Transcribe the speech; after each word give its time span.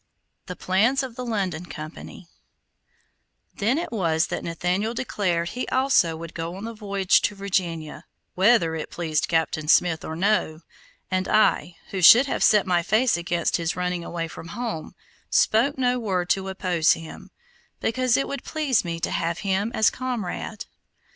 THE 0.47 0.55
PLANS 0.55 1.03
OF 1.03 1.15
THE 1.15 1.23
LONDON 1.23 1.67
COMPANY 1.67 2.27
Then 3.57 3.77
it 3.77 3.91
was 3.91 4.29
that 4.29 4.43
Nathaniel 4.43 4.95
declared 4.95 5.49
he 5.49 5.67
also 5.67 6.17
would 6.17 6.33
go 6.33 6.55
on 6.55 6.63
the 6.63 6.73
voyage 6.73 7.21
to 7.21 7.35
Virginia, 7.35 8.05
whether 8.33 8.73
it 8.73 8.89
pleased 8.89 9.27
Captain 9.27 9.67
Smith 9.67 10.03
or 10.03 10.15
no, 10.15 10.61
and 11.11 11.27
I, 11.27 11.75
who 11.91 12.01
should 12.01 12.25
have 12.25 12.43
set 12.43 12.65
my 12.65 12.81
face 12.81 13.15
against 13.15 13.57
his 13.57 13.75
running 13.75 14.03
away 14.03 14.27
from 14.27 14.47
home, 14.57 14.95
spoke 15.29 15.77
no 15.77 15.99
word 15.99 16.29
to 16.29 16.49
oppose 16.49 16.93
him, 16.93 17.29
because 17.79 18.17
it 18.17 18.27
would 18.27 18.43
please 18.43 18.83
me 18.83 18.99
to 19.01 19.11
have 19.11 19.37
him 19.45 19.71
as 19.75 19.91
comrade. 19.91 20.65